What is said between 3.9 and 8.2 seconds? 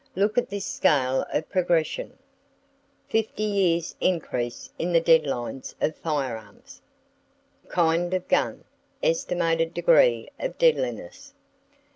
Increase In The Deadliness Of Firearms. KIND